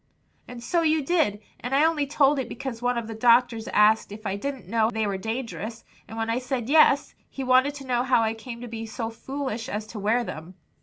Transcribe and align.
"And 0.47 0.63
so 0.63 0.81
you 0.81 1.03
did, 1.03 1.41
and 1.59 1.75
I 1.75 1.85
only 1.85 2.07
told 2.07 2.39
it 2.39 2.49
because 2.49 2.81
one 2.81 2.97
of 2.97 3.05
the 3.07 3.13
doctors 3.13 3.67
asked 3.67 4.11
if 4.11 4.25
I 4.25 4.35
didn't 4.35 4.67
know 4.67 4.89
they 4.89 5.05
were 5.05 5.15
dangerous; 5.15 5.85
and 6.07 6.17
when 6.17 6.27
I 6.27 6.39
said 6.39 6.69
yes, 6.71 7.13
he 7.29 7.43
wanted 7.43 7.75
to 7.75 7.85
know 7.85 8.01
how 8.01 8.23
I 8.23 8.33
came 8.33 8.61
to 8.61 8.67
be 8.67 8.87
so 8.87 9.11
foolish 9.11 9.69
as 9.69 9.85
to 9.93 9.99
wear 9.99 10.23
them." 10.23 10.55